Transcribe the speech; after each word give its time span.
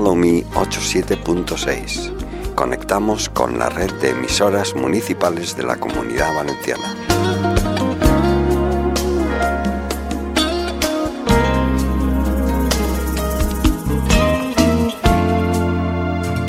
Me 0.00 0.46
87.6. 0.54 2.54
Conectamos 2.54 3.28
con 3.28 3.58
la 3.58 3.68
red 3.68 3.92
de 4.00 4.10
emisoras 4.10 4.74
municipales 4.74 5.54
de 5.56 5.62
la 5.62 5.76
Comunidad 5.76 6.34
Valenciana. 6.34 6.96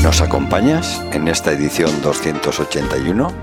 ¿Nos 0.02 0.22
acompañas 0.22 1.02
en 1.12 1.28
esta 1.28 1.52
edición 1.52 1.92
281? 2.02 3.34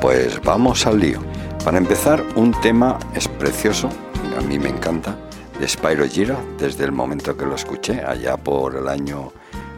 Pues 0.00 0.40
vamos 0.42 0.86
al 0.86 1.00
lío. 1.00 1.20
Para 1.64 1.78
empezar, 1.78 2.22
un 2.36 2.52
tema 2.60 3.00
es 3.14 3.26
precioso, 3.26 3.90
a 4.38 4.40
mí 4.42 4.60
me 4.60 4.68
encanta, 4.68 5.16
de 5.60 5.68
Spyro 5.68 6.08
Gira, 6.08 6.38
desde 6.58 6.84
el 6.84 6.92
momento 6.92 7.36
que 7.36 7.44
lo 7.44 7.54
escuché, 7.54 8.02
allá 8.02 8.38
por 8.38 8.76
el 8.76 8.88
año 8.88 9.30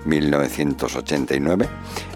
1989, 0.05 1.69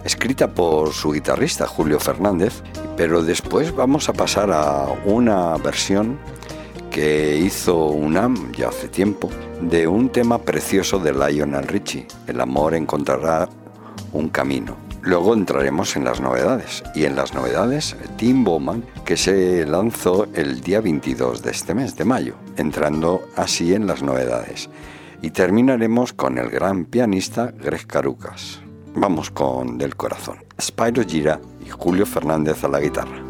escrita 0.04 0.54
por 0.54 0.92
su 0.92 1.10
guitarrista 1.10 1.66
Julio 1.66 1.98
Fernández, 1.98 2.62
pero 2.96 3.22
después 3.22 3.74
vamos 3.74 4.08
a 4.08 4.12
pasar 4.12 4.52
a 4.52 4.86
una 5.04 5.56
versión 5.56 6.16
que 6.90 7.36
hizo 7.36 7.86
UNAM 7.88 8.52
ya 8.52 8.68
hace 8.68 8.86
tiempo 8.86 9.30
de 9.60 9.88
un 9.88 10.10
tema 10.10 10.38
precioso 10.38 11.00
de 11.00 11.12
Lionel 11.12 11.66
Richie, 11.66 12.06
El 12.28 12.40
amor 12.40 12.74
encontrará 12.74 13.48
un 14.12 14.28
camino. 14.28 14.85
Luego 15.06 15.34
entraremos 15.34 15.94
en 15.94 16.02
las 16.02 16.20
novedades. 16.20 16.82
Y 16.92 17.04
en 17.04 17.14
las 17.14 17.32
novedades, 17.32 17.96
Tim 18.16 18.42
Bowman, 18.42 18.84
que 19.04 19.16
se 19.16 19.64
lanzó 19.64 20.26
el 20.34 20.60
día 20.62 20.80
22 20.80 21.42
de 21.42 21.52
este 21.52 21.74
mes 21.74 21.96
de 21.96 22.04
mayo, 22.04 22.34
entrando 22.56 23.22
así 23.36 23.72
en 23.72 23.86
las 23.86 24.02
novedades. 24.02 24.68
Y 25.22 25.30
terminaremos 25.30 26.12
con 26.12 26.38
el 26.38 26.50
gran 26.50 26.86
pianista 26.86 27.52
Greg 27.56 27.86
Carucas. 27.86 28.60
Vamos 28.96 29.30
con 29.30 29.78
Del 29.78 29.94
Corazón. 29.94 30.38
Spyro 30.60 31.04
Gira 31.04 31.40
y 31.64 31.70
Julio 31.70 32.04
Fernández 32.04 32.64
a 32.64 32.68
la 32.68 32.80
guitarra. 32.80 33.25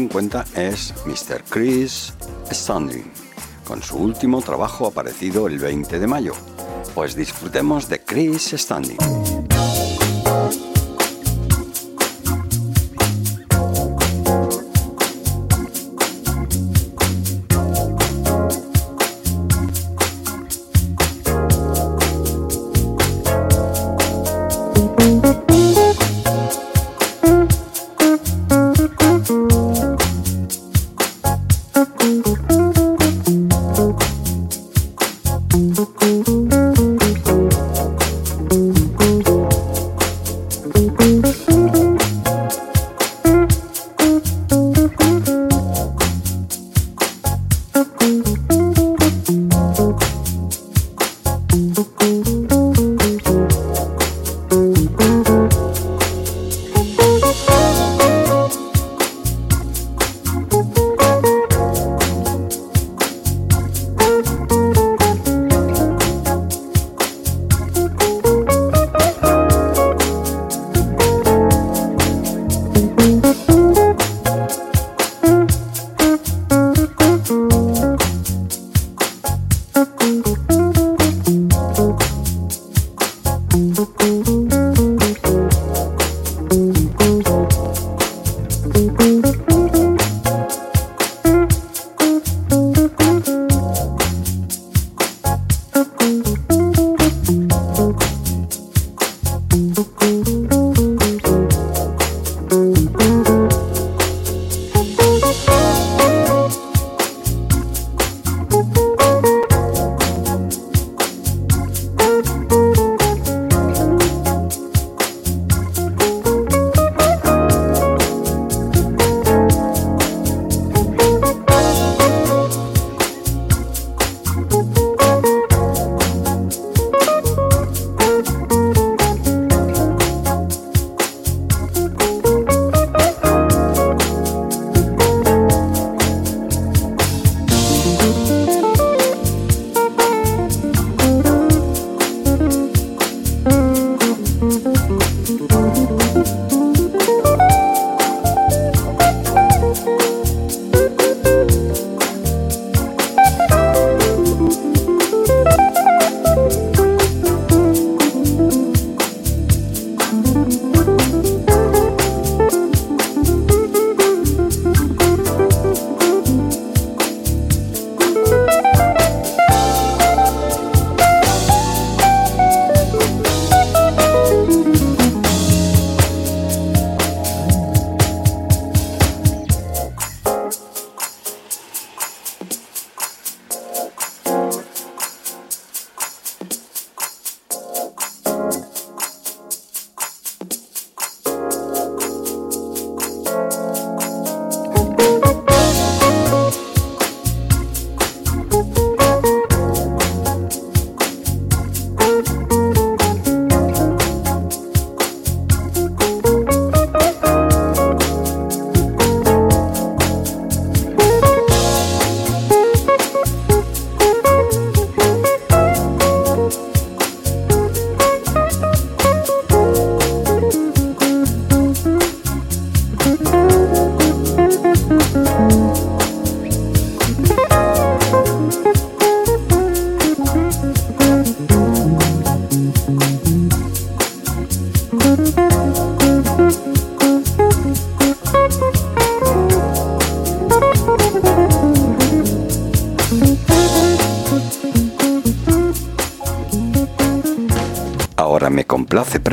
En 0.00 0.08
cuenta 0.08 0.44
es 0.56 0.94
Mr. 1.04 1.44
Chris 1.48 2.14
Standing, 2.50 3.12
con 3.64 3.82
su 3.82 3.98
último 3.98 4.40
trabajo 4.40 4.86
aparecido 4.86 5.46
el 5.46 5.58
20 5.58 5.98
de 5.98 6.06
mayo. 6.06 6.32
Pues 6.94 7.14
disfrutemos 7.14 7.88
de 7.88 8.00
Chris 8.00 8.54
Standing. 8.56 9.19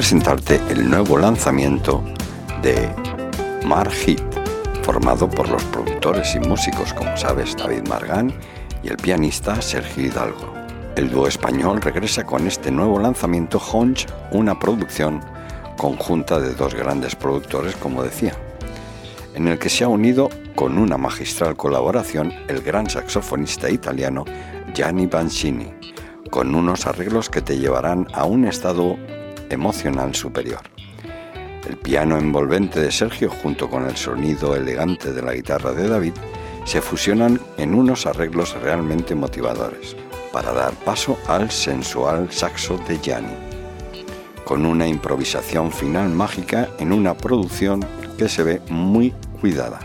Presentarte 0.08 0.62
el 0.70 0.90
nuevo 0.90 1.18
lanzamiento 1.18 2.02
de 2.62 2.90
Mar 3.66 3.92
Hit, 3.92 4.22
formado 4.82 5.30
por 5.30 5.50
los 5.50 5.62
productores 5.66 6.34
y 6.34 6.40
músicos, 6.40 6.94
como 6.94 7.18
sabes, 7.18 7.58
David 7.58 7.86
Margán 7.90 8.34
y 8.82 8.88
el 8.88 8.96
pianista 8.96 9.62
Sergio 9.62 10.06
Hidalgo. 10.06 10.54
El 10.96 11.10
dúo 11.10 11.28
español 11.28 11.82
regresa 11.82 12.24
con 12.24 12.48
este 12.48 12.72
nuevo 12.72 12.98
lanzamiento 13.00 13.62
Hunch, 13.74 14.08
una 14.32 14.58
producción 14.58 15.20
conjunta 15.76 16.40
de 16.40 16.54
dos 16.54 16.74
grandes 16.74 17.14
productores, 17.14 17.76
como 17.76 18.02
decía, 18.02 18.32
en 19.34 19.50
el 19.50 19.60
que 19.60 19.68
se 19.68 19.84
ha 19.84 19.90
unido 19.90 20.30
con 20.56 20.78
una 20.78 20.98
magistral 20.98 21.58
colaboración 21.58 22.32
el 22.48 22.62
gran 22.62 22.90
saxofonista 22.90 23.70
italiano 23.70 24.24
Gianni 24.74 25.06
Banchini, 25.06 25.74
con 26.32 26.56
unos 26.56 26.88
arreglos 26.88 27.30
que 27.30 27.42
te 27.42 27.58
llevarán 27.58 28.08
a 28.14 28.24
un 28.24 28.46
estado 28.46 28.96
emocional 29.50 30.16
superior. 30.16 30.62
El 31.68 31.78
piano 31.78 32.18
envolvente 32.18 32.80
de 32.80 32.92
Sergio 32.92 33.30
junto 33.30 33.70
con 33.70 33.86
el 33.86 33.98
sonido 33.98 34.56
elegante 34.56 35.12
de 35.12 35.22
la 35.22 35.34
guitarra 35.34 35.74
de 35.74 35.88
David 35.88 36.14
se 36.64 36.82
fusionan 36.82 37.40
en 37.58 37.74
unos 37.74 38.06
arreglos 38.06 38.54
realmente 38.62 39.16
motivadores 39.16 39.96
para 40.32 40.54
dar 40.54 40.74
paso 40.74 41.18
al 41.28 41.50
sensual 41.50 42.32
saxo 42.32 42.78
de 42.88 43.00
Gianni, 43.00 43.34
con 44.46 44.66
una 44.66 44.88
improvisación 44.88 45.72
final 45.72 46.10
mágica 46.10 46.70
en 46.80 46.92
una 46.92 47.16
producción 47.16 47.86
que 48.18 48.30
se 48.30 48.44
ve 48.44 48.62
muy 48.70 49.14
cuidada, 49.42 49.80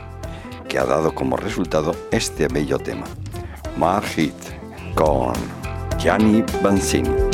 que 0.69 0.79
ha 0.79 0.85
dado 0.85 1.15
como 1.15 1.37
resultado 1.37 1.95
este 2.11 2.49
bello 2.49 2.79
tema, 2.79 3.07
Margit, 3.77 4.35
con 4.95 5.35
Gianni 5.99 6.45
Banzini. 6.63 7.32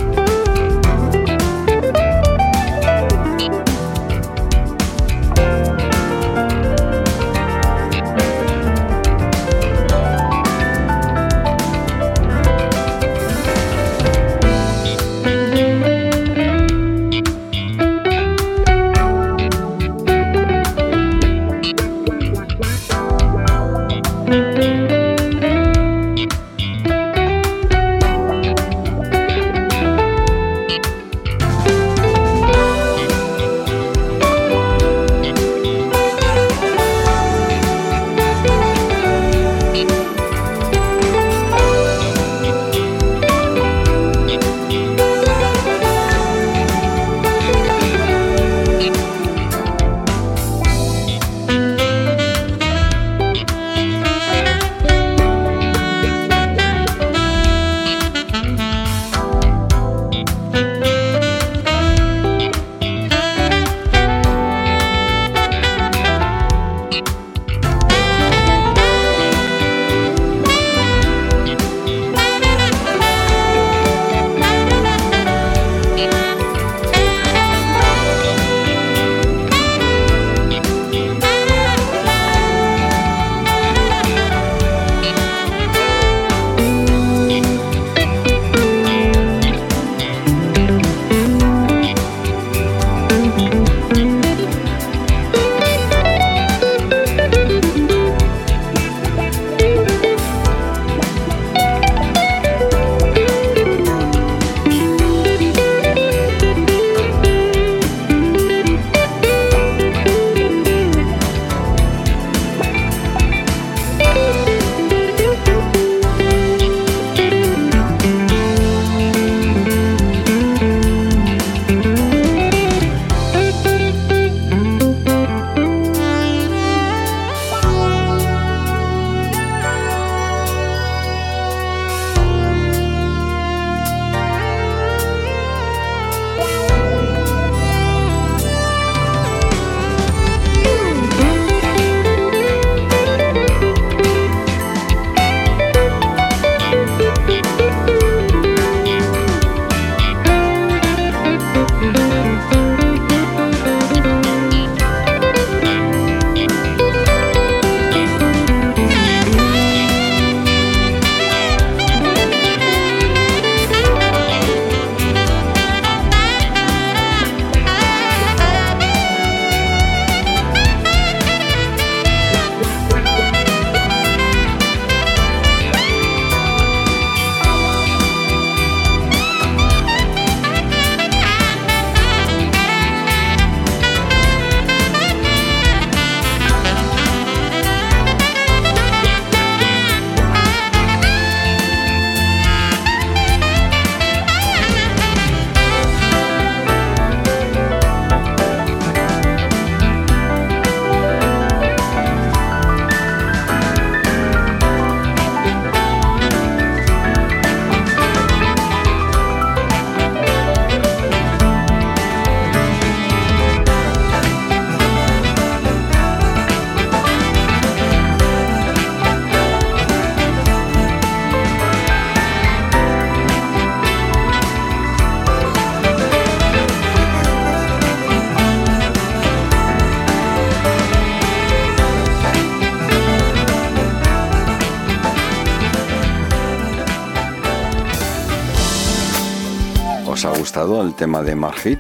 El 240.83 240.95
tema 240.95 241.23
de 241.23 241.35
Margit? 241.35 241.79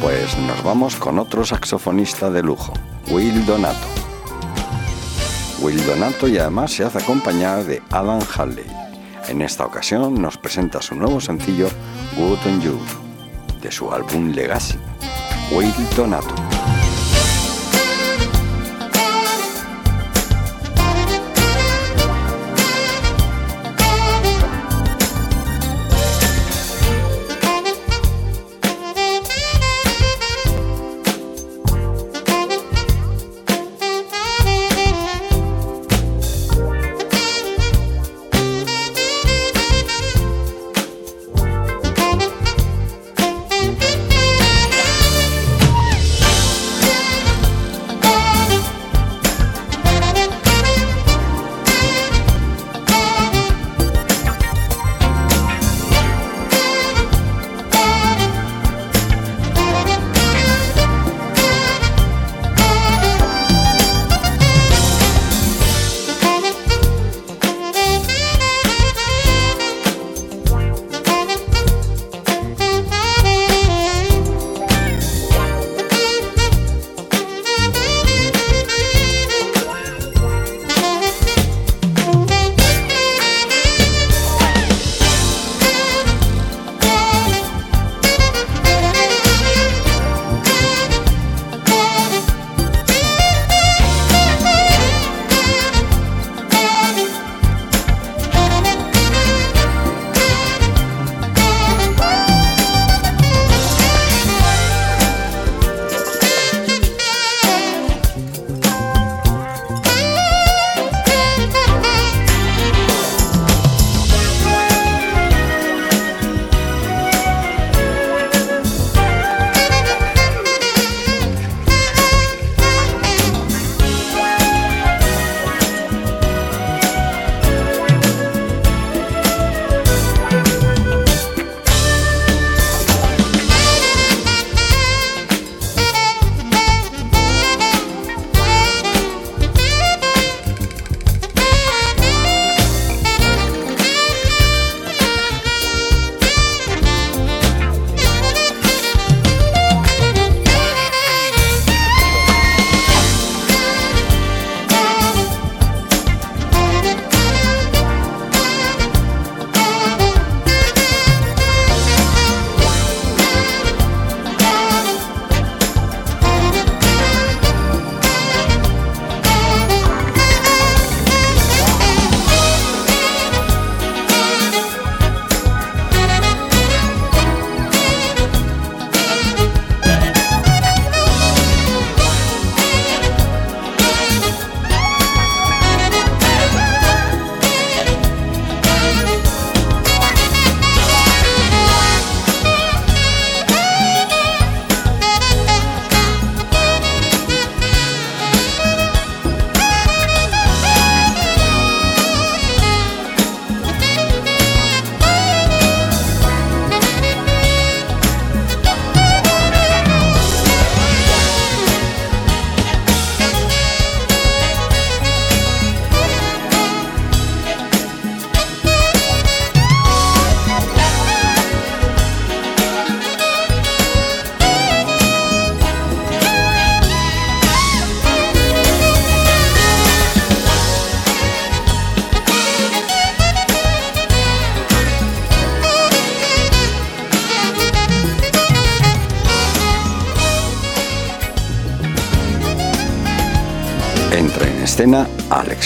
Pues 0.00 0.36
nos 0.38 0.62
vamos 0.62 0.96
con 0.96 1.18
otro 1.18 1.44
saxofonista 1.44 2.30
de 2.30 2.42
lujo, 2.42 2.72
Will 3.08 3.44
Donato. 3.46 3.86
Will 5.60 5.84
Donato 5.86 6.28
y 6.28 6.38
además 6.38 6.72
se 6.72 6.84
hace 6.84 6.98
acompañar 6.98 7.64
de 7.64 7.82
Alan 7.90 8.20
Halley. 8.36 8.66
En 9.28 9.42
esta 9.42 9.64
ocasión 9.64 10.20
nos 10.20 10.36
presenta 10.36 10.82
su 10.82 10.94
nuevo 10.94 11.20
sencillo 11.20 11.68
Good 12.16 12.38
on 12.46 12.60
You, 12.60 12.78
de 13.60 13.70
su 13.70 13.92
álbum 13.92 14.32
Legacy. 14.32 14.78
Will 15.52 15.72
Donato. 15.96 16.51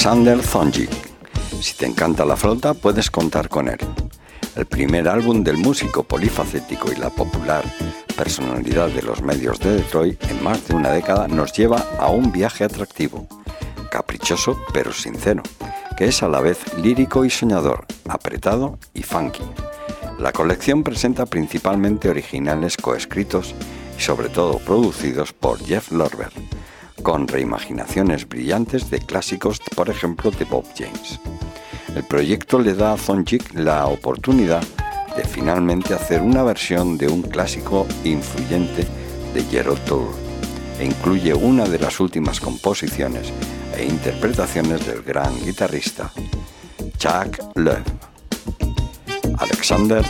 Alexander 0.07 0.41
Zonjic. 0.41 0.91
Si 1.61 1.75
te 1.75 1.85
encanta 1.85 2.25
la 2.25 2.37
flauta, 2.37 2.75
puedes 2.75 3.11
contar 3.11 3.49
con 3.49 3.67
él. 3.67 3.79
El 4.55 4.65
primer 4.65 5.09
álbum 5.09 5.43
del 5.43 5.57
músico 5.57 6.05
polifacético 6.05 6.93
y 6.93 6.95
la 6.95 7.11
popular 7.11 7.65
personalidad 8.17 8.89
de 8.91 9.03
los 9.03 9.21
medios 9.21 9.59
de 9.59 9.79
Detroit 9.79 10.23
en 10.31 10.45
más 10.45 10.69
de 10.69 10.77
una 10.77 10.91
década 10.91 11.27
nos 11.27 11.53
lleva 11.53 11.85
a 11.99 12.07
un 12.07 12.31
viaje 12.31 12.63
atractivo, 12.63 13.27
caprichoso 13.91 14.57
pero 14.73 14.93
sincero, 14.93 15.43
que 15.97 16.05
es 16.05 16.23
a 16.23 16.29
la 16.29 16.41
vez 16.41 16.61
lírico 16.77 17.25
y 17.25 17.31
soñador, 17.31 17.85
apretado 18.09 18.79
y 18.95 19.03
funky. 19.03 19.43
La 20.21 20.31
colección 20.31 20.85
presenta 20.85 21.27
principalmente 21.27 22.09
originales 22.09 22.77
coescritos 22.77 23.57
y 23.99 24.03
sobre 24.03 24.29
todo 24.29 24.61
producidos 24.61 25.33
por 25.33 25.59
Jeff 25.67 25.91
Lorber, 25.91 26.31
con 27.03 27.27
reimaginaciones 27.27 28.29
brillantes 28.29 28.89
de 28.89 29.01
clásicos, 29.01 29.61
por 29.77 29.91
ejemplo, 29.91 30.33
de 30.33 30.45
Bob 30.45 30.65
James. 30.77 31.21
El 31.95 32.03
proyecto 32.03 32.59
le 32.59 32.75
da 32.75 32.95
a 32.95 32.97
Zonjic 32.97 33.55
la 33.55 33.87
oportunidad 33.87 34.65
de 35.17 35.25
finalmente 35.25 35.95
hacer 35.95 36.21
una 36.21 36.43
versión 36.43 36.99
de 36.99 37.09
un 37.09 37.23
clásico 37.23 37.87
influyente 38.05 38.87
de 39.33 39.43
Gerald 39.45 39.85
Tour 39.85 40.09
e 40.79 40.85
incluye 40.85 41.33
una 41.33 41.65
de 41.67 41.79
las 41.79 42.01
últimas 42.01 42.41
composiciones 42.41 43.33
e 43.77 43.85
interpretaciones 43.85 44.87
del 44.87 45.03
gran 45.03 45.39
guitarrista 45.45 46.11
Chuck 46.99 47.39
Love, 47.55 47.85
Alexander 49.39 50.05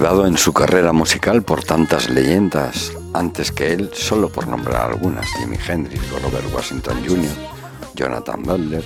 Zonjic. 0.00 0.26
en 0.26 0.38
su 0.38 0.52
carrera 0.52 0.92
musical 0.92 1.42
por 1.42 1.62
tantas 1.62 2.08
leyendas 2.08 2.92
antes 3.12 3.52
que 3.52 3.72
él, 3.72 3.90
solo 3.92 4.30
por 4.30 4.48
nombrar 4.48 4.90
algunas, 4.90 5.26
Jimi 5.38 5.58
Hendrix, 5.68 6.00
Robert 6.22 6.46
Washington 6.54 7.02
Jr., 7.06 7.30
Jonathan 7.94 8.42
Butler, 8.42 8.84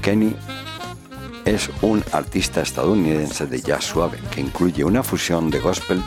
Kenny 0.00 0.36
es 1.44 1.70
un 1.82 2.04
artista 2.12 2.62
estadounidense 2.62 3.46
de 3.46 3.60
jazz 3.60 3.84
suave 3.84 4.18
que 4.30 4.40
incluye 4.40 4.84
una 4.84 5.02
fusión 5.02 5.50
de 5.50 5.60
gospel 5.60 6.02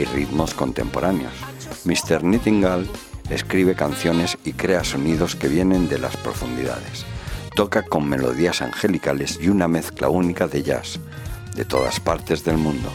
y 0.00 0.04
ritmos 0.04 0.54
contemporáneos. 0.54 1.34
Mr. 1.84 2.24
Nightingale 2.24 2.86
escribe 3.28 3.74
canciones 3.74 4.38
y 4.44 4.52
crea 4.54 4.82
sonidos 4.82 5.36
que 5.36 5.48
vienen 5.48 5.88
de 5.88 5.98
las 5.98 6.16
profundidades. 6.16 7.04
Toca 7.54 7.82
con 7.82 8.08
melodías 8.08 8.62
angelicales 8.62 9.38
y 9.40 9.48
una 9.48 9.68
mezcla 9.68 10.08
única 10.08 10.48
de 10.48 10.62
jazz 10.62 10.98
de 11.54 11.64
todas 11.64 12.00
partes 12.00 12.44
del 12.44 12.56
mundo. 12.56 12.88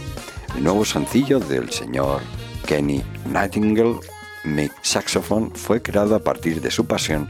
El 0.56 0.64
nuevo 0.64 0.86
sencillo 0.86 1.39
del 1.39 1.70
señor 1.72 2.22
Kenny 2.66 3.03
Nightingale, 3.32 3.99
Mi 4.43 4.70
Saxophone, 4.82 5.51
fue 5.53 5.82
creado 5.82 6.16
a 6.16 6.20
partir 6.20 6.62
de 6.62 6.72
su 6.72 6.86
pasión 6.86 7.28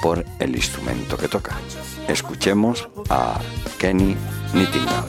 por 0.00 0.24
el 0.38 0.54
instrumento 0.54 1.16
que 1.16 1.28
toca. 1.28 1.58
Escuchemos 2.06 2.88
a 3.10 3.40
Kenny 3.78 4.16
Nightingale. 4.54 5.08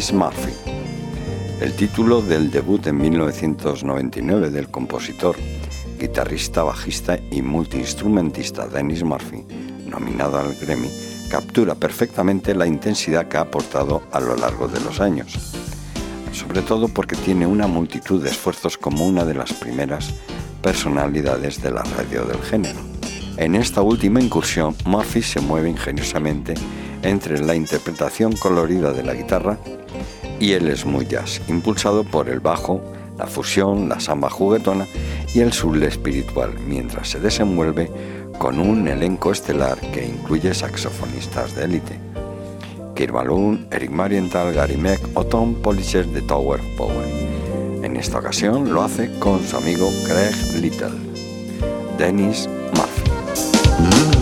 Dennis 0.00 0.14
Murphy. 0.14 0.52
El 1.60 1.74
título 1.74 2.22
del 2.22 2.50
debut 2.50 2.86
en 2.86 2.96
1999 2.96 4.48
del 4.48 4.70
compositor, 4.70 5.36
guitarrista, 5.98 6.62
bajista 6.62 7.18
y 7.30 7.42
multiinstrumentista 7.42 8.66
Dennis 8.66 9.02
Murphy, 9.02 9.44
nominado 9.84 10.38
al 10.38 10.54
Grammy, 10.54 10.88
captura 11.28 11.74
perfectamente 11.74 12.54
la 12.54 12.66
intensidad 12.66 13.28
que 13.28 13.36
ha 13.36 13.42
aportado 13.42 14.02
a 14.10 14.20
lo 14.20 14.36
largo 14.36 14.68
de 14.68 14.80
los 14.80 15.02
años, 15.02 15.34
sobre 16.32 16.62
todo 16.62 16.88
porque 16.88 17.16
tiene 17.16 17.46
una 17.46 17.66
multitud 17.66 18.24
de 18.24 18.30
esfuerzos 18.30 18.78
como 18.78 19.04
una 19.04 19.26
de 19.26 19.34
las 19.34 19.52
primeras 19.52 20.14
personalidades 20.62 21.60
de 21.60 21.72
la 21.72 21.82
radio 21.82 22.24
del 22.24 22.40
género. 22.40 22.80
En 23.36 23.54
esta 23.54 23.82
última 23.82 24.22
incursión, 24.22 24.74
Murphy 24.86 25.20
se 25.20 25.40
mueve 25.40 25.68
ingeniosamente 25.68 26.54
entre 27.02 27.40
la 27.40 27.54
interpretación 27.54 28.32
colorida 28.32 28.92
de 28.92 29.02
la 29.02 29.14
guitarra 29.14 29.58
y 30.38 30.52
el 30.52 30.76
smooth 30.76 31.12
impulsado 31.48 32.04
por 32.04 32.28
el 32.28 32.40
bajo, 32.40 32.80
la 33.18 33.26
fusión, 33.26 33.88
la 33.88 34.00
samba 34.00 34.30
juguetona 34.30 34.86
y 35.34 35.40
el 35.40 35.52
soul 35.52 35.82
espiritual, 35.82 36.54
mientras 36.66 37.08
se 37.08 37.20
desenvuelve 37.20 37.90
con 38.38 38.58
un 38.58 38.88
elenco 38.88 39.32
estelar 39.32 39.78
que 39.92 40.06
incluye 40.06 40.54
saxofonistas 40.54 41.54
de 41.54 41.64
élite. 41.64 41.98
Kirk 42.94 43.12
Balloon, 43.12 43.66
Eric 43.70 43.90
Marienthal, 43.90 44.52
Gary 44.52 44.76
Meck 44.76 45.00
o 45.14 45.24
Tom 45.24 45.54
Polisher 45.54 46.06
de 46.06 46.22
Tower 46.22 46.60
Power. 46.76 47.06
En 47.82 47.96
esta 47.96 48.18
ocasión 48.18 48.72
lo 48.72 48.82
hace 48.82 49.10
con 49.18 49.46
su 49.46 49.56
amigo 49.56 49.90
Craig 50.06 50.34
Little. 50.60 50.90
Dennis 51.98 52.48
Murphy. 52.74 54.19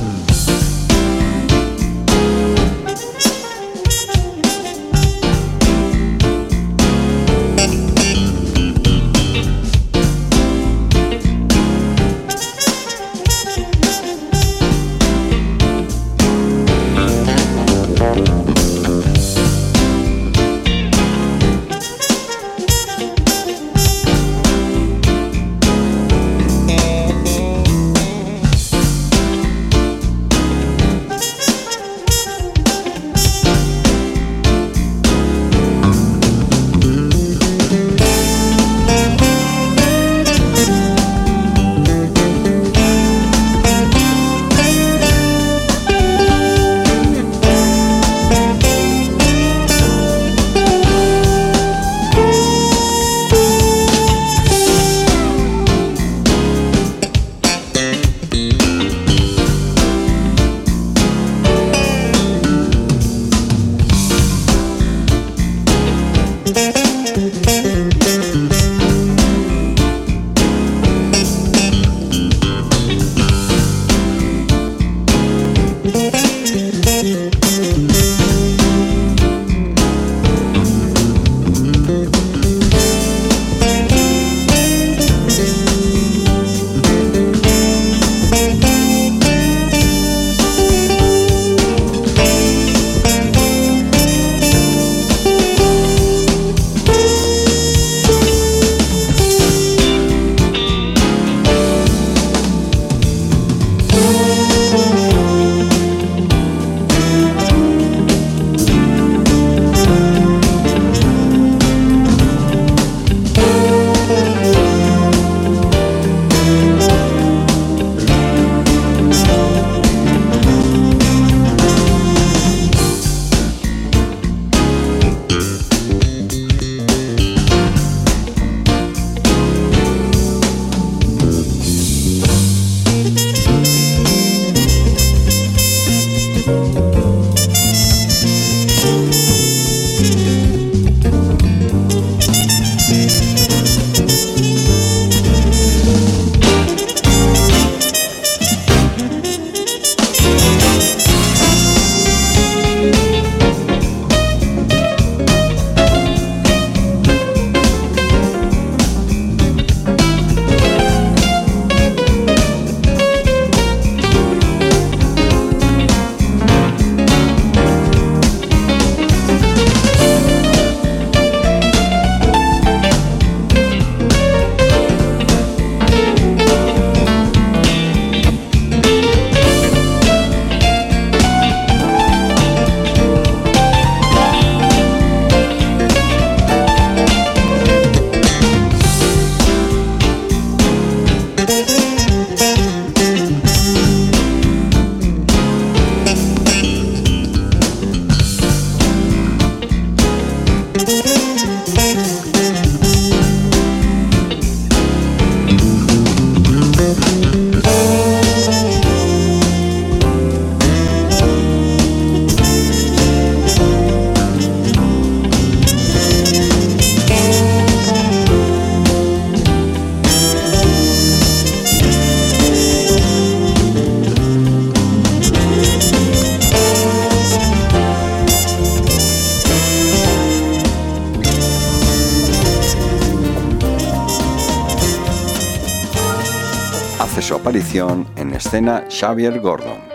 Escena 238.35 238.85
Xavier 238.89 239.41
Gordon, 239.41 239.89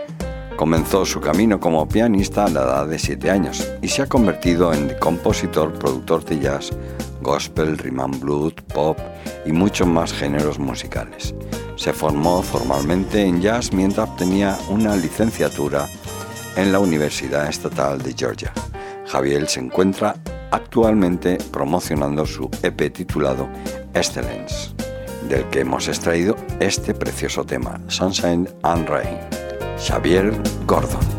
Comenzó 0.56 1.04
su 1.04 1.20
camino 1.20 1.60
como 1.60 1.88
pianista 1.88 2.46
a 2.46 2.50
la 2.50 2.62
edad 2.62 2.88
de 2.88 3.00
7 3.00 3.32
años 3.32 3.68
y 3.82 3.88
se 3.88 4.04
ha 4.04 4.08
convertido 4.08 4.72
en 4.72 4.96
compositor, 5.00 5.74
productor 5.74 6.24
de 6.26 6.40
jazz, 6.40 6.70
gospel, 7.22 7.78
rhythm 7.78 8.00
and 8.00 8.20
blues, 8.20 8.54
pop 8.74 8.98
y 9.46 9.52
muchos 9.52 9.88
más 9.88 10.14
géneros 10.14 10.60
musicales. 10.60 11.34
Se 11.76 11.92
formó 11.92 12.44
formalmente 12.44 13.24
en 13.24 13.42
jazz 13.42 13.74
mientras 13.74 14.08
obtenía 14.08 14.58
una 14.70 14.96
licenciatura 14.96 15.88
en 16.56 16.72
la 16.72 16.80
Universidad 16.80 17.50
Estatal 17.50 18.02
de 18.02 18.14
Georgia. 18.14 18.54
Javier 19.08 19.50
se 19.50 19.60
encuentra 19.60 20.16
actualmente 20.52 21.40
promocionando 21.52 22.28
su 22.28 22.50
EP 22.62 22.94
titulado 22.94 23.50
Excellence, 23.96 24.73
del 25.34 25.50
que 25.50 25.62
hemos 25.62 25.88
extraído 25.88 26.36
este 26.60 26.94
precioso 26.94 27.44
tema, 27.44 27.80
Sunshine 27.88 28.48
and 28.62 28.88
Rain. 28.88 29.18
Xavier 29.78 30.32
Gordon. 30.68 31.13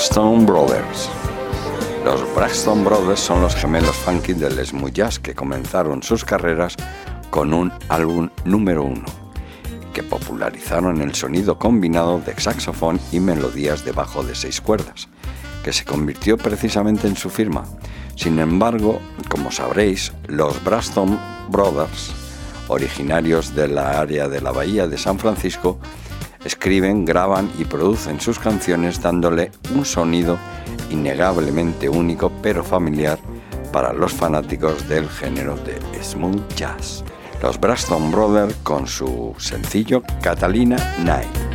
Braxton 0.00 0.46
Brothers. 0.46 1.10
Los 2.06 2.34
Braxton 2.34 2.82
Brothers 2.82 3.20
son 3.20 3.42
los 3.42 3.54
gemelos 3.54 3.94
funky 3.96 4.32
del 4.32 4.64
smooth 4.64 4.94
jazz 4.94 5.18
que 5.18 5.34
comenzaron 5.34 6.02
sus 6.02 6.24
carreras 6.24 6.74
con 7.28 7.52
un 7.52 7.70
álbum 7.90 8.30
número 8.46 8.82
uno, 8.82 9.04
que 9.92 10.02
popularizaron 10.02 11.02
el 11.02 11.14
sonido 11.14 11.58
combinado 11.58 12.18
de 12.18 12.34
saxofón 12.40 12.98
y 13.12 13.20
melodías 13.20 13.84
de 13.84 13.92
bajo 13.92 14.22
de 14.24 14.34
seis 14.34 14.62
cuerdas, 14.62 15.08
que 15.62 15.74
se 15.74 15.84
convirtió 15.84 16.38
precisamente 16.38 17.06
en 17.06 17.16
su 17.16 17.28
firma. 17.28 17.64
Sin 18.16 18.38
embargo, 18.38 19.02
como 19.28 19.52
sabréis, 19.52 20.14
los 20.28 20.64
Braxton 20.64 21.20
Brothers, 21.50 22.10
originarios 22.68 23.54
de 23.54 23.68
la 23.68 24.00
área 24.00 24.30
de 24.30 24.40
la 24.40 24.50
Bahía 24.50 24.86
de 24.86 24.96
San 24.96 25.18
Francisco, 25.18 25.78
escriben, 26.50 27.04
graban 27.04 27.48
y 27.58 27.64
producen 27.64 28.20
sus 28.20 28.38
canciones 28.40 29.00
dándole 29.00 29.52
un 29.72 29.84
sonido 29.84 30.36
innegablemente 30.90 31.88
único 31.88 32.32
pero 32.42 32.64
familiar 32.64 33.18
para 33.72 33.92
los 33.92 34.12
fanáticos 34.12 34.88
del 34.88 35.08
género 35.08 35.56
de 35.58 35.78
smooth 36.02 36.42
jazz. 36.56 37.04
los 37.40 37.58
Braston 37.58 38.10
Brothers 38.10 38.54
con 38.64 38.88
su 38.88 39.32
sencillo 39.38 40.02
Catalina 40.20 40.76
Night. 41.04 41.49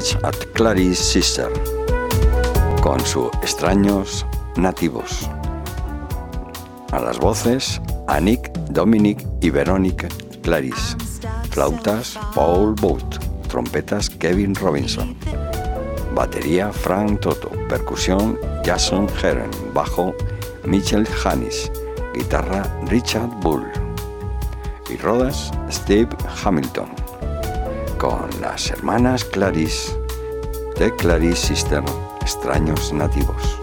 At 0.00 0.34
Clarice 0.54 1.02
Sister 1.02 1.52
con 2.82 2.98
sus 3.04 3.26
extraños 3.42 4.24
nativos. 4.56 5.28
A 6.90 7.00
las 7.00 7.18
voces, 7.18 7.82
a 8.06 8.18
Nick, 8.18 8.50
Dominic 8.70 9.26
y 9.42 9.50
Verónica 9.50 10.08
Clarice. 10.42 10.96
Flautas, 11.50 12.18
Paul 12.34 12.74
Booth. 12.80 13.18
Trompetas, 13.48 14.08
Kevin 14.08 14.54
Robinson. 14.54 15.14
Batería, 16.14 16.72
Frank 16.72 17.20
Toto. 17.20 17.50
Percusión, 17.68 18.38
Jason 18.64 19.06
Heron. 19.22 19.50
Bajo, 19.74 20.14
Mitchell 20.64 21.06
Hannis. 21.22 21.70
Guitarra, 22.14 22.62
Richard 22.86 23.28
Bull. 23.42 23.70
Y 24.88 24.96
rodas, 24.96 25.50
Steve 25.70 26.08
Hamilton. 26.42 26.88
Con 27.98 28.30
las 28.50 28.68
hermanas 28.68 29.24
Clarice 29.24 29.96
de 30.76 30.92
Clarice 30.96 31.54
Sister, 31.54 31.84
extraños 32.20 32.92
nativos. 32.92 33.59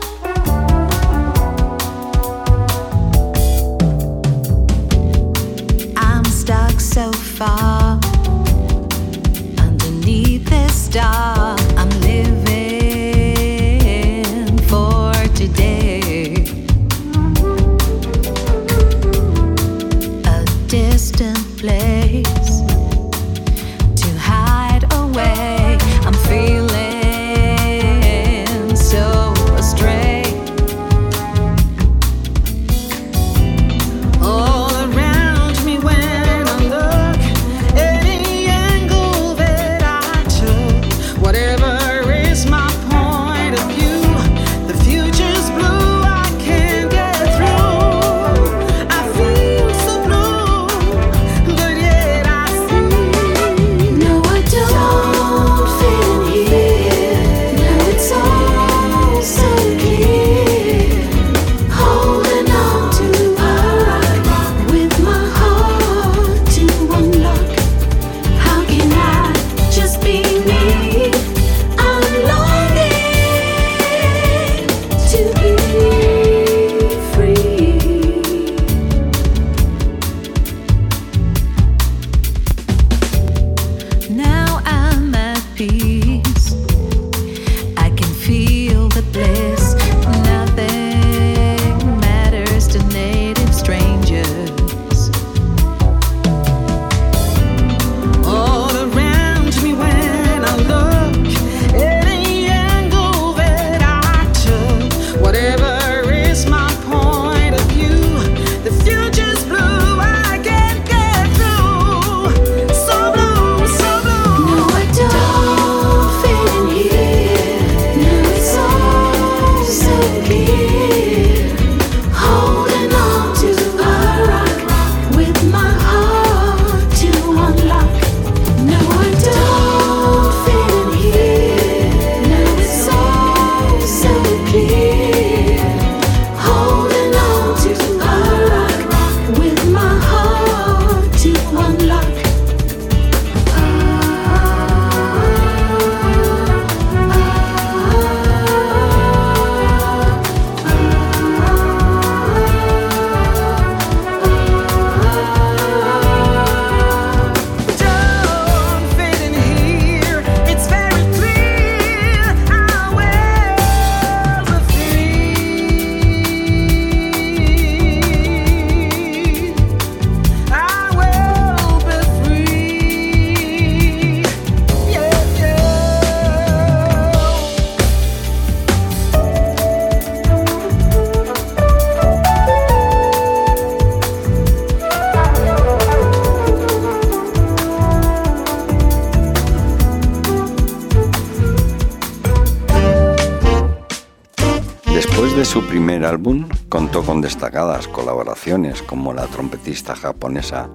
Destacadas 197.57 197.87
colaboraciones 197.87 198.83
como 198.83 199.13
la 199.13 199.25
trompetista 199.25 199.95
japonesa 199.95 200.69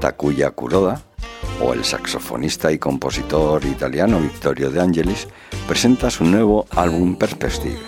Takuya 0.00 0.52
Kuroda 0.52 1.02
o 1.60 1.74
el 1.74 1.84
saxofonista 1.84 2.72
y 2.72 2.78
compositor 2.78 3.62
italiano 3.66 4.18
Vittorio 4.18 4.70
De 4.70 4.80
Angelis, 4.80 5.28
presenta 5.68 6.10
su 6.10 6.24
nuevo 6.24 6.64
álbum 6.70 7.16
Perspective. 7.16 7.78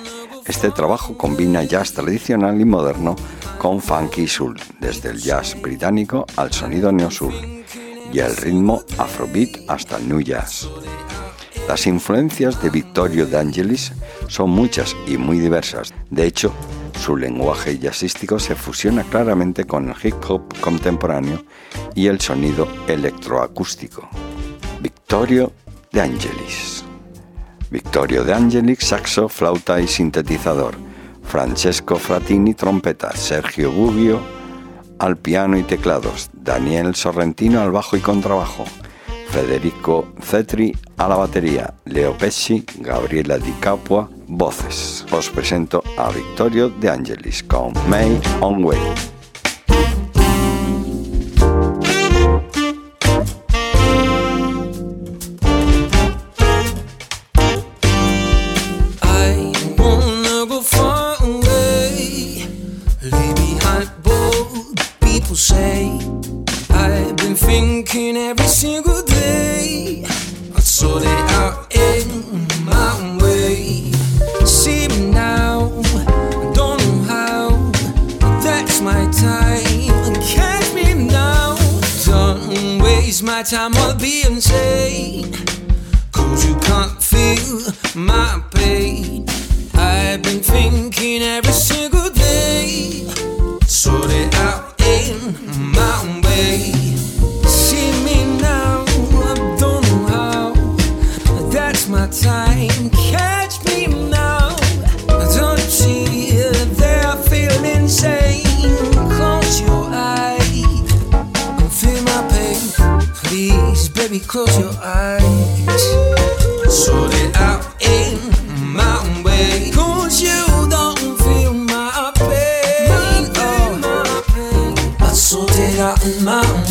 Este 0.47 0.71
trabajo 0.71 1.17
combina 1.17 1.63
jazz 1.63 1.95
tradicional 1.95 2.61
y 2.61 2.67
moderno 2.67 3.17
con 3.57 3.81
funky 3.81 4.29
soul, 4.29 4.61
desde 4.81 5.09
el 5.09 5.19
jazz 5.19 5.57
británico 5.63 6.27
al 6.37 6.53
sonido 6.53 6.93
neo-soul 6.93 7.65
y 8.13 8.19
el 8.19 8.37
ritmo 8.37 8.83
afrobeat 8.99 9.61
hasta 9.67 9.97
el 9.97 10.11
new 10.11 10.21
jazz. 10.21 10.69
Las 11.67 11.87
influencias 11.87 12.63
de 12.63 12.69
Vittorio 12.69 13.27
De 13.27 13.39
Angelis 13.39 13.93
son 14.29 14.51
muchas 14.51 14.95
y 15.07 15.17
muy 15.17 15.39
diversas. 15.39 15.95
De 16.11 16.27
hecho, 16.27 16.53
su 17.07 17.17
lenguaje 17.17 17.79
jazzístico 17.79 18.41
se 18.41 18.57
fusiona 18.57 19.05
claramente 19.05 19.65
con 19.65 19.89
el 19.89 19.95
hip 20.03 20.17
hop 20.29 20.43
contemporáneo 20.61 21.45
y 21.95 22.09
el 22.09 22.21
sonido 22.21 22.67
electroacústico. 22.89 24.09
Vittorio 24.81 25.53
De 25.93 26.01
Angelis. 26.01 26.85
Vittorio 27.71 28.25
De 28.25 28.35
Angelis, 28.35 28.81
saxo, 28.81 29.29
flauta 29.29 29.81
y 29.81 29.87
sintetizador. 29.87 30.75
Francesco 31.23 31.95
Fratini, 31.95 32.55
trompeta. 32.55 33.13
Sergio 33.15 33.71
Gubbio, 33.71 34.19
al 34.99 35.17
piano 35.17 35.57
y 35.57 35.63
teclados. 35.63 36.31
Daniel 36.33 36.97
Sorrentino, 36.97 37.61
al 37.61 37.71
bajo 37.71 37.97
y 37.97 38.01
contrabajo. 38.01 38.65
Federico 39.29 40.09
Cetri 40.21 40.75
a 40.97 41.09
la 41.09 41.17
batería, 41.17 41.73
Leo 41.85 42.17
Pesci, 42.17 42.65
Gabriela 42.79 43.39
Di 43.39 43.53
Capua, 43.61 44.09
voces. 44.29 45.05
Os 45.11 45.29
presento 45.31 45.83
a 45.97 46.11
Vittorio 46.11 46.69
De 46.69 46.89
Angelis 46.89 47.43
con 47.43 47.73
May 47.89 48.21
On 48.41 48.65
Way. 48.65 48.79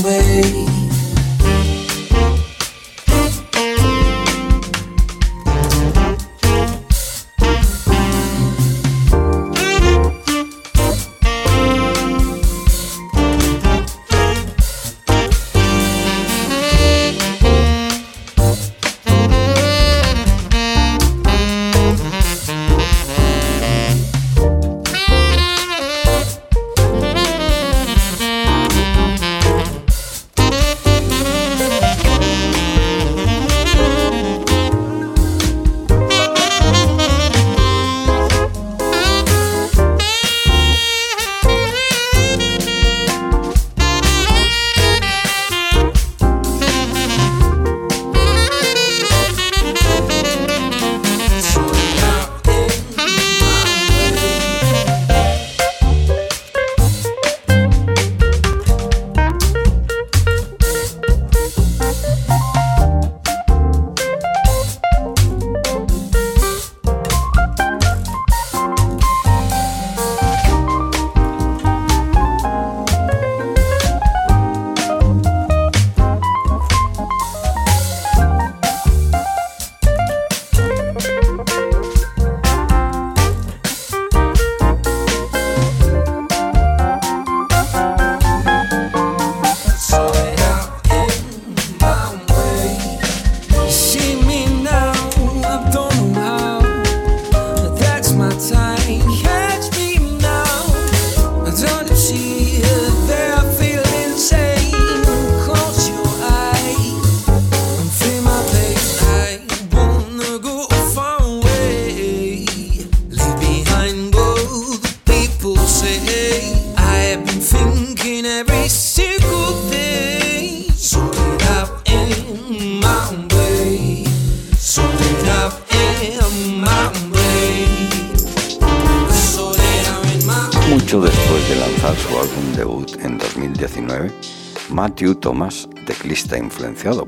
Way. 0.03 0.84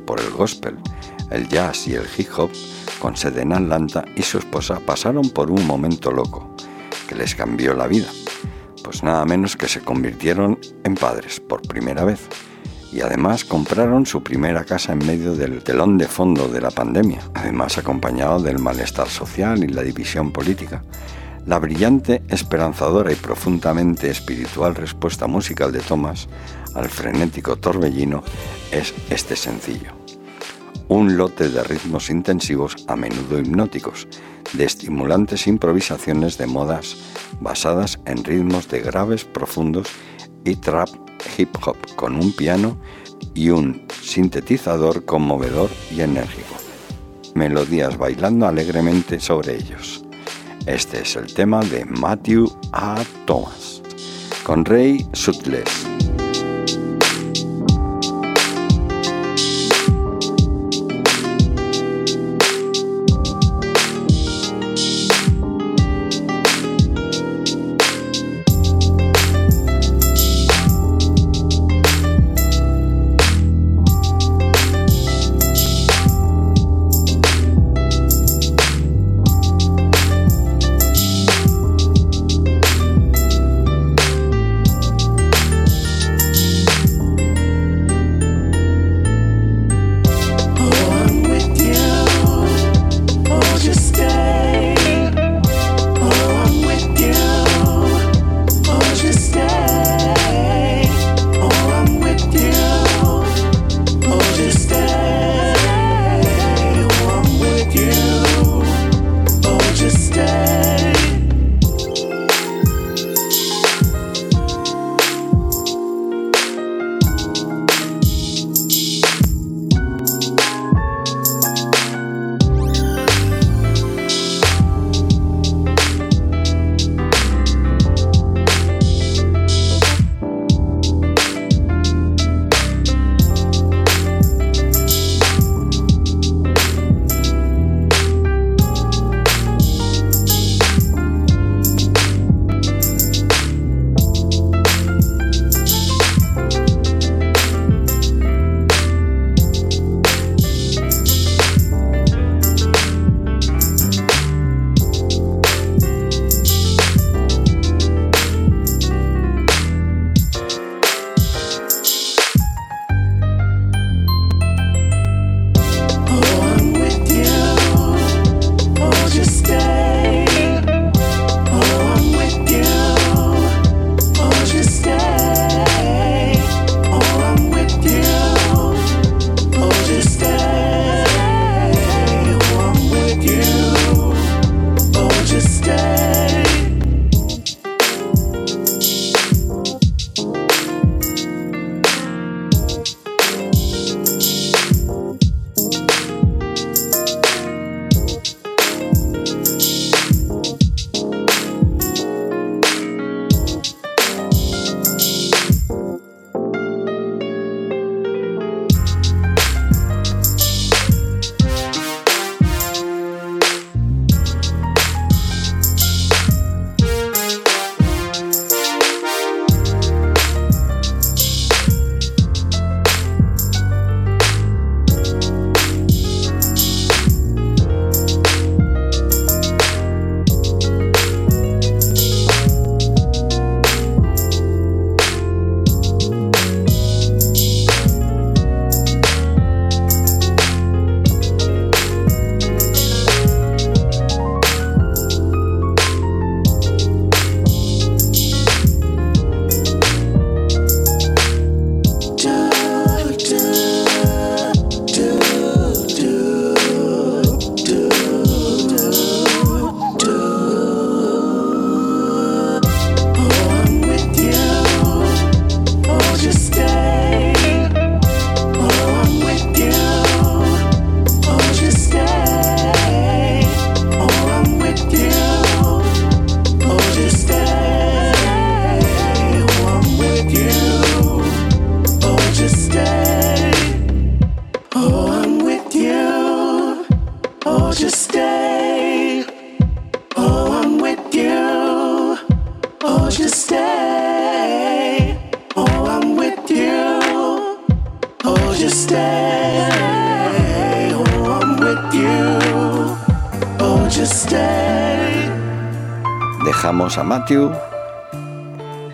Por 0.06 0.20
el 0.20 0.30
gospel, 0.30 0.78
el 1.32 1.48
jazz 1.48 1.88
y 1.88 1.96
el 1.96 2.06
hip 2.18 2.30
hop, 2.38 2.52
con 3.00 3.18
sede 3.18 3.42
en 3.42 3.54
Atlanta, 3.54 4.06
y 4.16 4.22
su 4.22 4.38
esposa 4.38 4.80
pasaron 4.80 5.30
por 5.30 5.50
un 5.50 5.66
momento 5.66 6.12
loco 6.12 6.56
que 7.08 7.16
les 7.16 7.34
cambió 7.34 7.74
la 7.74 7.88
vida, 7.88 8.08
pues 8.84 9.04
nada 9.04 9.26
menos 9.26 9.56
que 9.56 9.68
se 9.68 9.82
convirtieron 9.82 10.60
en 10.84 10.96
padres 10.96 11.40
por 11.40 11.62
primera 11.62 12.04
vez 12.04 12.20
y 12.92 13.02
además 13.02 13.44
compraron 13.44 14.06
su 14.06 14.24
primera 14.24 14.64
casa 14.64 14.94
en 14.94 15.00
medio 15.00 15.36
del 15.36 15.64
telón 15.64 15.98
de 15.98 16.08
fondo 16.08 16.48
de 16.48 16.62
la 16.62 16.72
pandemia, 16.72 17.20
además 17.34 17.78
acompañado 17.78 18.40
del 18.40 18.60
malestar 18.60 19.10
social 19.10 19.64
y 19.64 19.68
la 19.68 19.84
división 19.84 20.32
política. 20.32 20.84
La 21.46 21.60
brillante, 21.60 22.24
esperanzadora 22.30 23.12
y 23.12 23.16
profundamente 23.16 24.10
espiritual 24.10 24.76
respuesta 24.76 25.28
musical 25.28 25.72
de 25.72 25.80
Thomas 25.80 26.28
al 26.76 26.90
frenético 26.90 27.56
torbellino 27.56 28.24
es 28.72 28.94
este 29.10 29.35
sencillo. 29.35 29.91
Un 30.88 31.18
lote 31.18 31.49
de 31.49 31.64
ritmos 31.64 32.10
intensivos 32.10 32.76
a 32.88 32.95
menudo 32.95 33.39
hipnóticos, 33.39 34.07
de 34.53 34.64
estimulantes 34.64 35.48
improvisaciones 35.48 36.38
de 36.38 36.48
modas 36.48 36.95
basadas 37.41 37.99
en 38.06 38.23
ritmos 38.23 38.69
de 38.69 38.80
graves 38.80 39.26
profundos 39.26 39.88
y 40.45 40.56
trap 40.56 40.89
hip 41.38 41.56
hop 41.65 41.77
con 41.95 42.15
un 42.15 42.31
piano 42.31 42.77
y 43.34 43.49
un 43.49 43.85
sintetizador 44.02 45.06
conmovedor 45.06 45.69
y 45.91 46.02
enérgico. 46.02 46.56
Melodías 47.35 47.98
bailando 47.98 48.48
alegremente 48.48 49.19
sobre 49.19 49.56
ellos. 49.56 50.03
Este 50.65 51.02
es 51.02 51.15
el 51.15 51.34
tema 51.34 51.64
de 51.64 51.85
Matthew 51.85 52.52
A. 52.72 53.03
Thomas, 53.26 53.81
con 54.44 54.65
Ray 54.65 55.06
Sutles. 55.14 55.97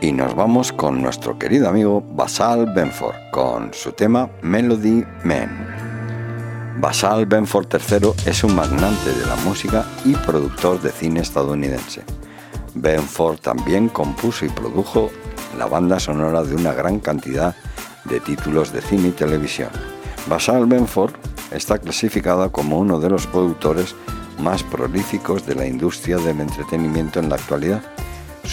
Y 0.02 0.12
nos 0.12 0.36
vamos 0.36 0.74
con 0.74 1.04
nuestro 1.04 1.38
querido 1.38 1.70
amigo 1.70 2.02
Basal 2.02 2.66
Benford 2.74 3.14
con 3.32 3.72
su 3.76 3.92
tema 3.92 4.28
Melody 4.42 5.06
Man. 5.24 5.68
Basal 6.80 7.28
Benford 7.28 7.68
III 7.72 8.10
es 8.26 8.44
un 8.44 8.56
magnate 8.56 9.14
de 9.14 9.28
la 9.28 9.36
música 9.46 9.86
y 10.04 10.16
productor 10.16 10.82
de 10.82 10.92
cine 10.92 11.20
estadounidense. 11.20 12.02
Benford 12.74 13.38
también 13.38 13.88
compuso 13.88 14.46
y 14.46 14.50
produjo 14.50 15.12
la 15.56 15.68
banda 15.68 16.00
sonora 16.00 16.42
de 16.42 16.56
una 16.56 16.74
gran 16.74 17.00
cantidad 17.00 17.56
de 18.06 18.20
títulos 18.20 18.74
de 18.74 18.82
cine 18.82 19.10
y 19.10 19.12
televisión. 19.12 19.70
Basal 20.28 20.66
Benford 20.66 21.14
está 21.52 21.78
clasificada 21.78 22.50
como 22.50 22.80
uno 22.80 23.00
de 23.00 23.12
los 23.12 23.28
productores 23.28 23.94
más 24.40 24.64
prolíficos 24.64 25.46
de 25.46 25.54
la 25.54 25.68
industria 25.68 26.18
del 26.18 26.42
entretenimiento 26.42 27.20
en 27.20 27.30
la 27.30 27.36
actualidad. 27.36 27.93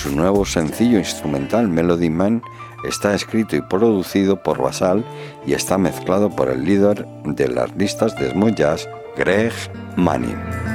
Su 0.03 0.17
nuevo 0.17 0.47
sencillo 0.47 0.97
instrumental 0.97 1.69
Melody 1.69 2.09
Man 2.09 2.43
está 2.89 3.15
escrito 3.15 3.55
y 3.55 3.61
producido 3.61 4.43
por 4.43 4.57
Basal 4.57 5.05
y 5.47 5.53
está 5.53 5.77
mezclado 5.77 6.31
por 6.31 6.49
el 6.49 6.65
líder 6.65 7.07
de 7.27 7.49
las 7.49 7.77
listas 7.77 8.17
de 8.17 8.31
smooth 8.31 8.55
jazz, 8.55 8.89
Greg 9.19 9.53
Manning. 9.97 10.70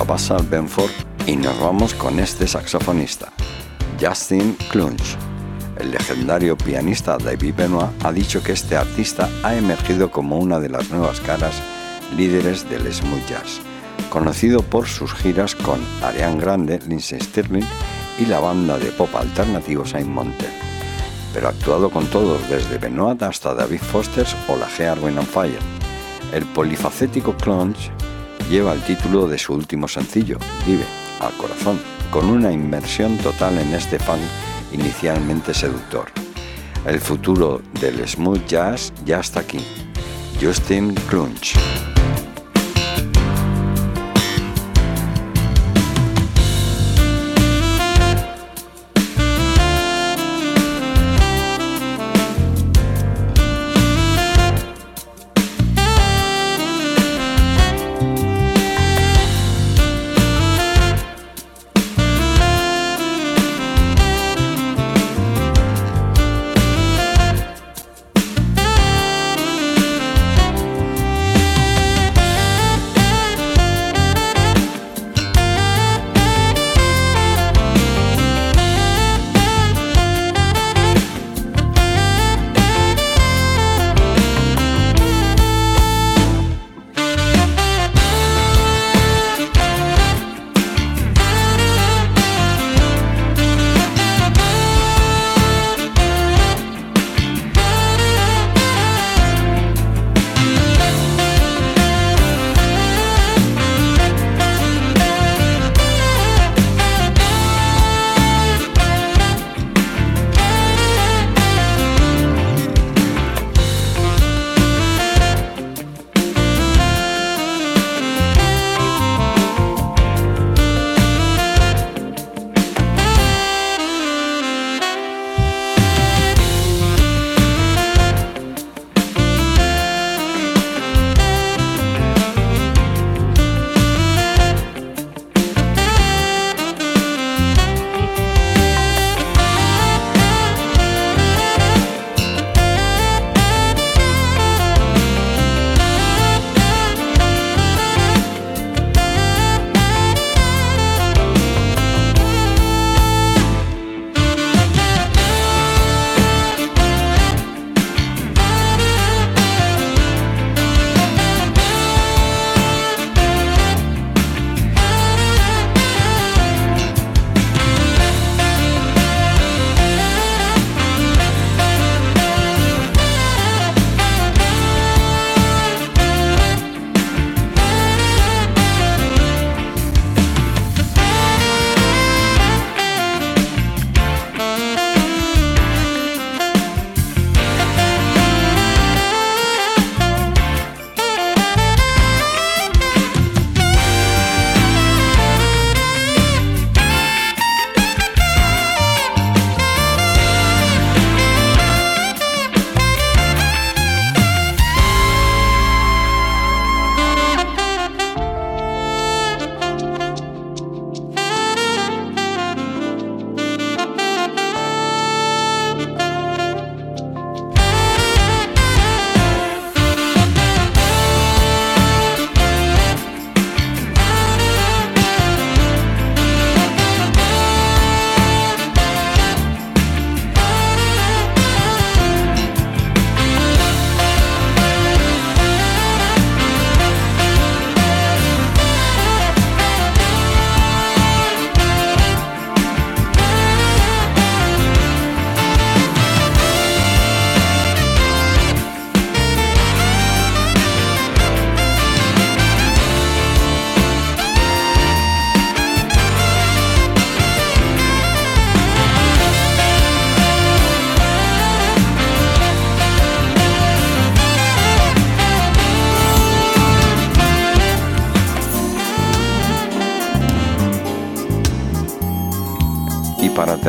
Dejamos 0.00 0.30
a 0.30 0.34
Basal 0.34 0.46
Benford 0.48 0.90
y 1.26 1.36
nos 1.36 1.60
vamos 1.60 1.92
con 1.94 2.20
este 2.20 2.46
saxofonista, 2.46 3.30
Justin 4.00 4.56
Clunch. 4.70 5.16
El 5.78 5.90
legendario 5.90 6.56
pianista 6.56 7.18
David 7.18 7.54
Benoit 7.54 7.90
ha 8.02 8.10
dicho 8.10 8.42
que 8.42 8.52
este 8.52 8.76
artista 8.76 9.28
ha 9.42 9.54
emergido 9.54 10.10
como 10.10 10.38
una 10.38 10.58
de 10.58 10.70
las 10.70 10.90
nuevas 10.90 11.20
caras 11.20 11.60
líderes 12.16 12.68
del 12.70 12.90
smooth 12.90 13.26
jazz, 13.26 13.60
conocido 14.08 14.62
por 14.62 14.86
sus 14.86 15.12
giras 15.12 15.54
con 15.54 15.80
Ariane 16.02 16.40
Grande, 16.40 16.80
Lindsey 16.86 17.20
Stirling 17.20 17.66
y 18.18 18.24
la 18.24 18.40
banda 18.40 18.78
de 18.78 18.92
pop 18.92 19.14
alternativo 19.14 19.84
Saint 19.84 20.08
Montel. 20.08 20.50
pero 21.34 21.48
ha 21.48 21.50
actuado 21.50 21.90
con 21.90 22.06
todos, 22.06 22.48
desde 22.48 22.78
Benoit 22.78 23.22
hasta 23.22 23.54
David 23.54 23.80
Foster 23.80 24.26
o 24.48 24.56
la 24.56 24.66
G. 24.66 24.88
Arwen 24.88 25.18
on 25.18 25.26
Fire. 25.26 25.60
El 26.32 26.44
polifacético 26.46 27.36
Clunch 27.36 27.90
lleva 28.50 28.72
el 28.72 28.82
título 28.82 29.28
de 29.28 29.38
su 29.38 29.54
último 29.54 29.86
sencillo, 29.86 30.36
Vive, 30.66 30.84
al 31.20 31.32
corazón, 31.36 31.80
con 32.10 32.28
una 32.28 32.50
inmersión 32.50 33.16
total 33.18 33.58
en 33.58 33.72
este 33.72 33.98
funk 33.98 34.20
inicialmente 34.72 35.54
seductor. 35.54 36.10
El 36.84 37.00
futuro 37.00 37.62
del 37.80 38.06
smooth 38.06 38.44
jazz 38.46 38.92
ya 39.04 39.20
está 39.20 39.40
aquí. 39.40 39.60
Justin 40.40 40.94
Clunch. 41.08 41.54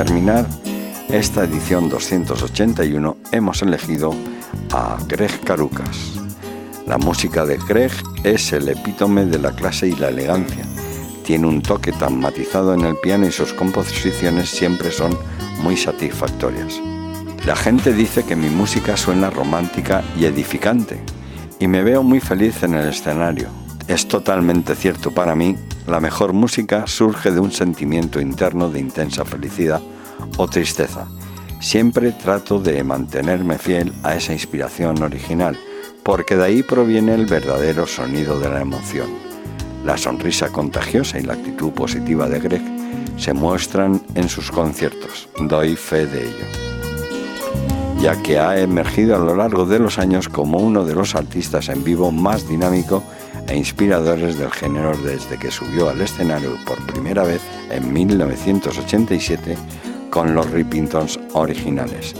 Terminar 0.06 0.48
esta 1.10 1.44
edición 1.44 1.88
281 1.88 3.18
hemos 3.32 3.62
elegido 3.62 4.16
a 4.72 4.98
Greg 5.08 5.40
Carucas. 5.42 6.14
La 6.88 6.98
música 6.98 7.46
de 7.46 7.60
Greg 7.68 7.92
es 8.24 8.52
el 8.52 8.68
epítome 8.68 9.26
de 9.26 9.38
la 9.38 9.52
clase 9.52 9.90
y 9.90 9.96
la 9.96 10.10
elegancia. 10.10 10.66
Tiene 11.24 11.46
un 11.46 11.62
toque 11.62 11.92
tan 11.92 12.20
matizado 12.20 12.74
en 12.74 12.82
el 12.82 12.96
piano 12.96 13.28
y 13.28 13.32
sus 13.32 13.54
composiciones 13.54 14.50
siempre 14.50 14.90
son 14.90 15.16
muy 15.62 15.78
satisfactorias. 15.78 16.82
La 17.46 17.56
gente 17.56 17.94
dice 17.94 18.24
que 18.24 18.36
mi 18.36 18.50
música 18.50 18.98
suena 18.98 19.30
romántica 19.30 20.04
y 20.18 20.26
edificante 20.26 21.00
y 21.60 21.68
me 21.68 21.84
veo 21.84 22.02
muy 22.02 22.22
feliz 22.22 22.64
en 22.64 22.74
el 22.74 22.88
escenario. 22.90 23.50
Es 23.88 24.08
totalmente 24.08 24.74
cierto 24.74 25.12
para 25.12 25.36
mí 25.36 25.58
la 25.86 26.00
mejor 26.00 26.34
música 26.34 26.88
surge 26.88 27.30
de 27.30 27.40
un 27.40 27.52
sentimiento 27.52 28.20
interno 28.20 28.68
de 28.68 28.80
intensa 28.80 29.26
felicidad 29.26 29.80
o 30.38 30.48
tristeza. 30.48 31.08
Siempre 31.60 32.12
trato 32.12 32.60
de 32.60 32.84
mantenerme 32.84 33.58
fiel 33.58 33.94
a 34.04 34.16
esa 34.16 34.34
inspiración 34.34 35.02
original, 35.04 35.58
porque 36.04 36.36
de 36.36 36.44
ahí 36.44 36.64
proviene 36.64 37.14
el 37.14 37.26
verdadero 37.26 37.86
sonido 37.86 38.40
de 38.40 38.50
la 38.50 38.62
emoción. 38.62 39.10
La 39.86 39.98
sonrisa 39.98 40.50
contagiosa 40.50 41.20
y 41.20 41.24
la 41.24 41.34
actitud 41.34 41.72
positiva 41.72 42.28
de 42.28 42.40
Greg 42.40 42.62
se 43.18 43.34
muestran 43.34 44.02
en 44.16 44.30
sus 44.30 44.52
conciertos, 44.52 45.30
doy 45.40 45.76
fe 45.76 46.06
de 46.08 46.24
ello. 46.24 46.46
ya 48.02 48.20
que 48.24 48.40
ha 48.40 48.60
emergido 48.60 49.16
a 49.16 49.20
lo 49.20 49.36
largo 49.36 49.68
de 49.68 49.78
los 49.78 50.00
años 50.00 50.28
como 50.28 50.58
uno 50.58 50.86
de 50.86 50.96
los 50.96 51.14
artistas 51.14 51.70
en 51.70 51.84
vivo 51.84 52.12
más 52.12 52.48
dinámico 52.48 53.04
e 53.48 53.56
inspiradores 53.56 54.40
del 54.40 54.50
género 54.50 54.98
desde 54.98 55.38
que 55.38 55.52
subió 55.52 55.88
al 55.88 56.02
escenario 56.02 56.58
por 56.66 56.84
primera 56.88 57.24
vez 57.24 57.42
en 57.70 57.94
1987 57.94 59.56
con 60.12 60.36
los 60.36 60.48
Rippingtons 60.52 61.20
originales 61.34 62.14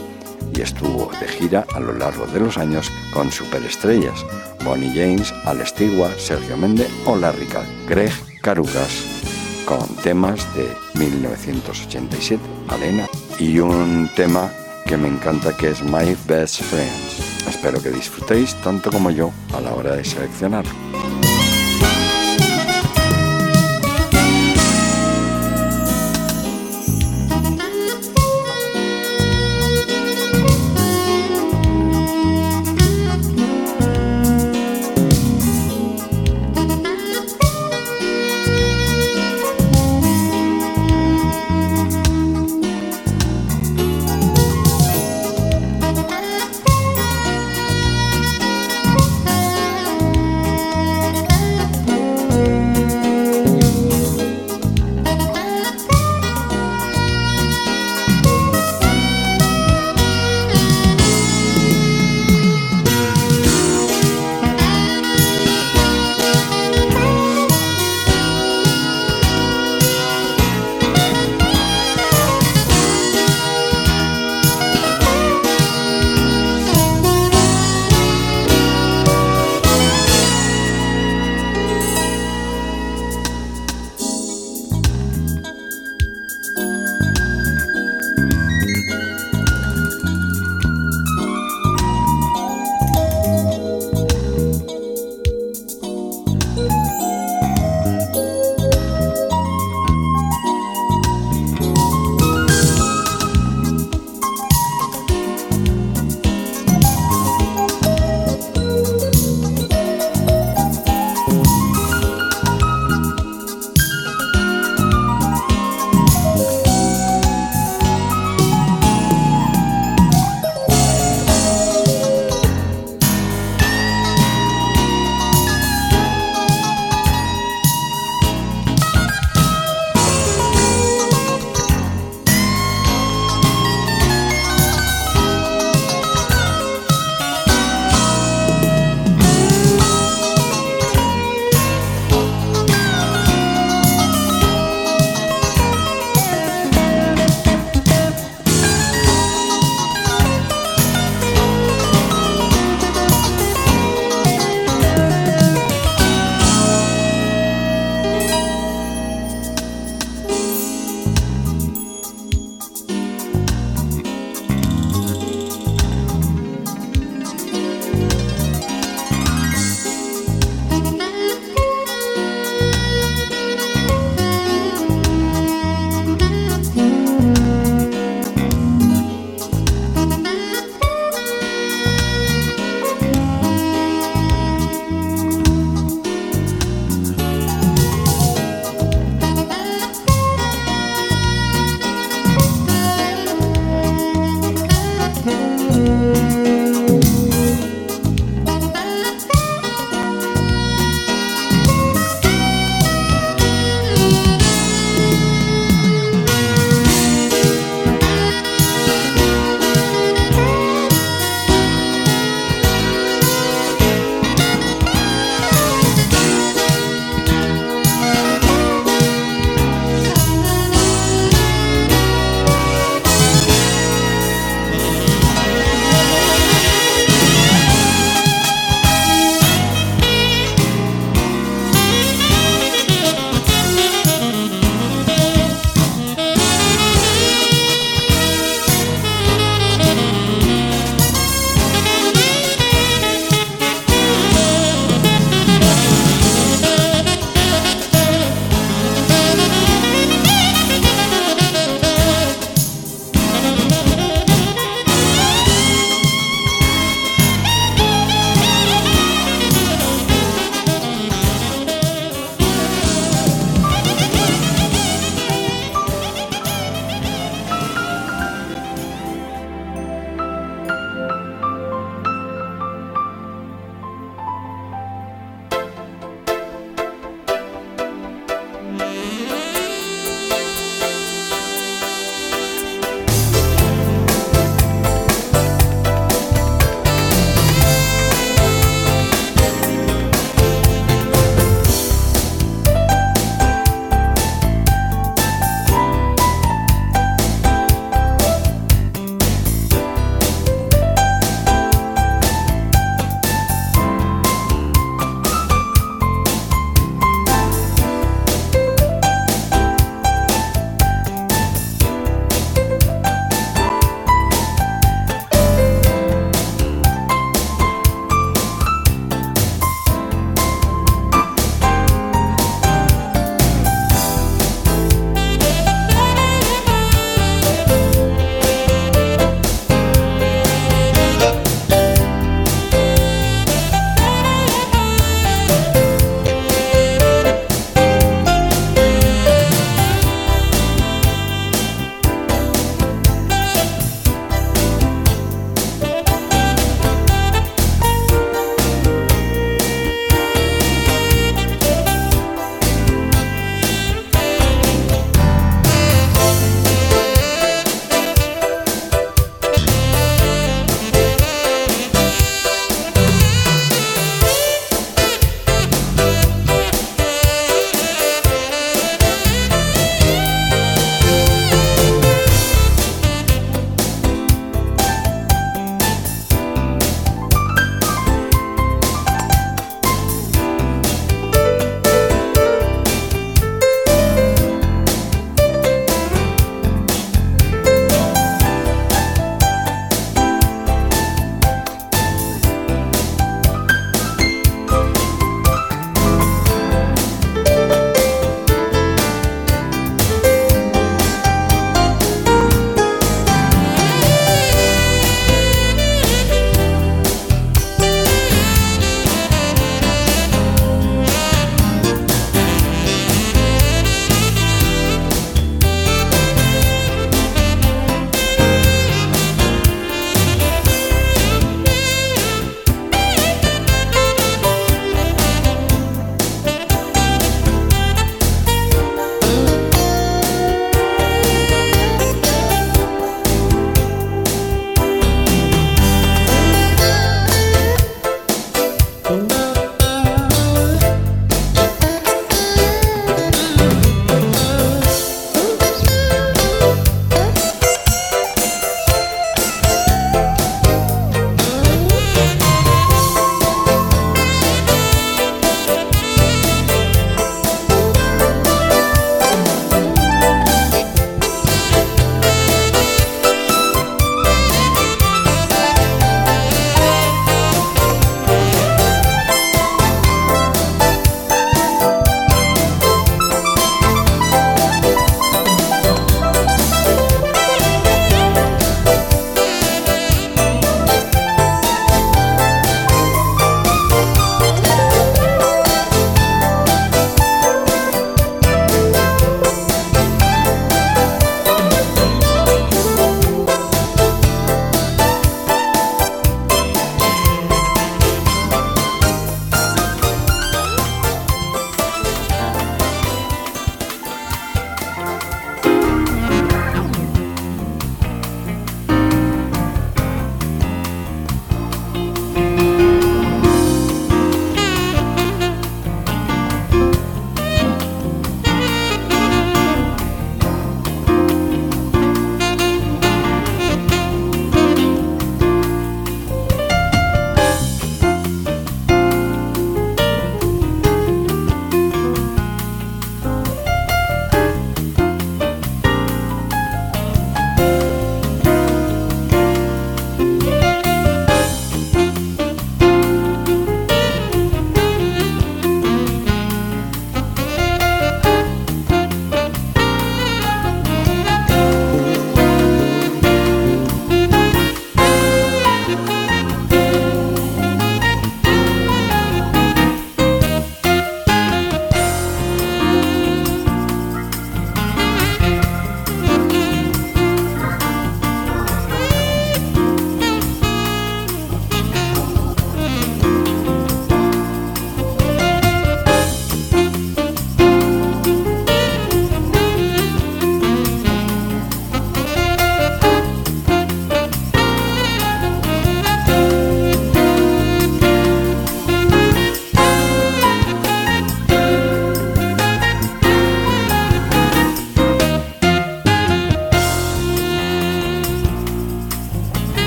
y 0.54 0.60
estuvo 0.60 1.10
de 1.20 1.28
gira 1.28 1.64
a 1.74 1.80
lo 1.80 1.92
largo 1.92 2.26
de 2.26 2.40
los 2.40 2.58
años 2.58 2.90
con 3.12 3.30
superestrellas 3.30 4.24
Bonnie 4.64 4.92
James, 4.94 5.32
Al 5.44 5.64
Stewart, 5.66 6.18
Sergio 6.18 6.56
Méndez 6.56 6.88
o 7.04 7.16
Larry 7.16 7.46
Cal, 7.46 7.66
Greg 7.88 8.12
Carugas 8.42 9.04
con 9.64 9.86
temas 9.96 10.46
de 10.56 10.68
1987, 10.98 12.42
Alena 12.68 13.08
y 13.38 13.58
un 13.58 14.10
tema 14.16 14.50
que 14.86 14.96
me 14.96 15.08
encanta 15.08 15.56
que 15.56 15.68
es 15.68 15.82
My 15.82 16.16
Best 16.26 16.62
Friends. 16.62 17.46
Espero 17.48 17.80
que 17.80 17.90
disfrutéis 17.90 18.54
tanto 18.62 18.90
como 18.90 19.10
yo 19.10 19.30
a 19.54 19.60
la 19.60 19.74
hora 19.74 19.94
de 19.94 20.04
seleccionarlo. 20.04 21.31